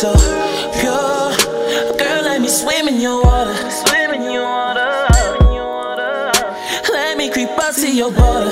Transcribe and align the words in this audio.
so 0.00 0.14
pure. 0.80 1.28
Girl, 1.98 2.22
let 2.22 2.40
me 2.40 2.48
swim 2.48 2.88
in 2.88 3.02
your 3.02 3.22
water. 3.22 3.54
Swim 3.70 4.14
in 4.14 4.32
your 4.32 4.44
water. 4.44 4.88
Let 6.88 7.18
me 7.18 7.30
creep 7.30 7.50
up 7.50 7.74
to 7.74 7.94
your 7.94 8.10
border. 8.10 8.50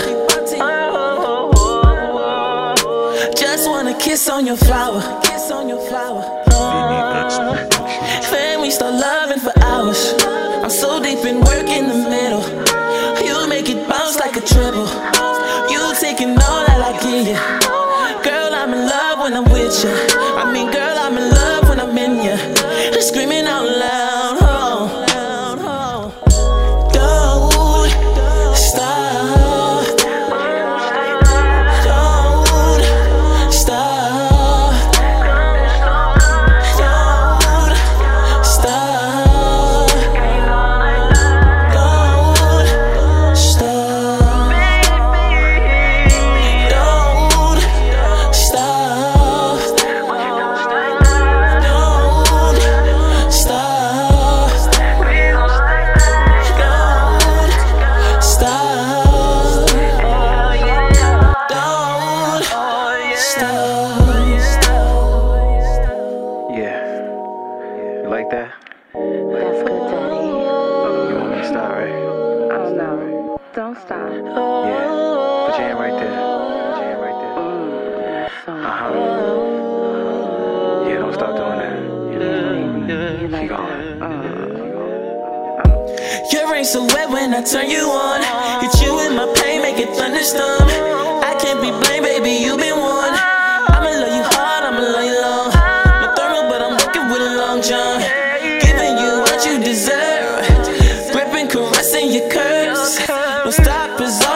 Just 3.34 3.66
wanna 3.66 3.94
kiss 3.98 4.28
on 4.28 4.46
your 4.46 4.58
flower. 4.58 5.00
Kiss 5.22 5.50
on 5.50 5.70
your 5.70 5.80
flower. 5.88 6.22
Then 8.30 8.60
we 8.60 8.70
start 8.70 8.92
loving 8.92 9.40
for 9.40 9.54
hours. 9.62 10.14
I'm 10.62 10.68
so 10.68 11.02
deep 11.02 11.24
in 11.24 11.40
work 11.40 11.68
in 11.78 11.88
the 11.88 12.07
You 68.08 68.14
like 68.14 68.30
that? 68.30 68.54
That's 68.94 69.62
good, 69.68 69.82
Daddy. 69.92 70.16
You 70.16 71.14
want 71.20 71.30
me 71.30 71.36
to 71.36 71.44
stop, 71.46 71.72
right? 71.72 71.92
Oh 72.56 72.72
no, 72.74 73.38
don't 73.54 73.76
stop. 73.76 74.08
Yeah. 74.08 75.44
Put 75.44 75.58
your 75.58 75.68
hand 75.68 75.78
right 75.78 75.92
there. 75.92 76.16
Put 76.16 76.80
your 76.80 76.88
hand 76.88 77.00
right 77.04 77.18
there. 77.20 78.32
So 78.46 78.52
Uh 78.56 78.72
huh. 78.78 78.88
Yeah, 80.88 80.96
don't 81.04 81.12
stop 81.12 81.36
doing 81.36 81.58
that. 81.60 81.76
you 83.20 83.22
Keep 83.26 83.30
like 83.30 83.48
going. 83.50 83.98
that. 84.00 84.16
Your 86.32 86.44
ring 86.50 86.64
so 86.64 86.86
wet 86.86 87.10
when 87.10 87.34
I 87.34 87.42
turn 87.42 87.68
you 87.68 87.90
on. 87.90 88.22
What's 103.48 103.58
we'll 103.60 103.64
stop 103.64 104.00
is 104.02 104.27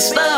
slow. 0.00 0.29